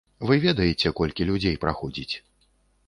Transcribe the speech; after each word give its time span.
Вы 0.29 0.35
ведаеце, 0.45 0.93
колькі 1.01 1.29
людзей 1.31 1.61
праходзіць. 1.67 2.13